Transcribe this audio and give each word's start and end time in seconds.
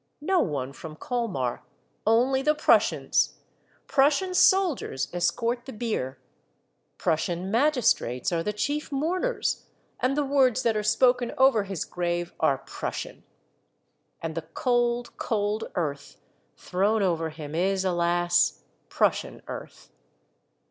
No 0.21 0.39
one 0.39 0.73
from 0.73 0.95
Colmar,— 0.95 1.61
only 2.17 2.41
the 2.41 2.55
Prussians! 2.55 3.37
Prussian 3.85 4.33
soldiers 4.33 5.07
escort 5.13 5.67
the 5.67 5.71
bier; 5.71 6.17
Prussian 6.97 7.51
magistrates 7.51 8.31
are 8.31 8.41
the 8.41 8.51
chief 8.51 8.91
mourners; 8.91 9.67
and 9.99 10.17
the 10.17 10.25
words 10.25 10.63
that 10.63 10.75
are 10.75 10.81
spoken 10.81 11.31
over 11.37 11.65
his 11.65 11.85
grave 11.85 12.33
are 12.39 12.57
Prussian; 12.57 13.23
and 14.23 14.33
the 14.33 14.41
cold, 14.55 15.15
cold 15.17 15.65
earth 15.75 16.17
thrown 16.57 17.03
over 17.03 17.29
him 17.29 17.53
is, 17.53 17.85
alas! 17.85 18.63
Prussian 18.89 19.43
earth. 19.47 19.91